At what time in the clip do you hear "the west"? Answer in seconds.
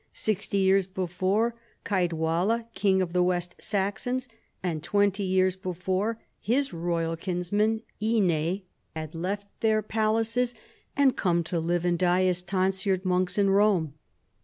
3.13-3.53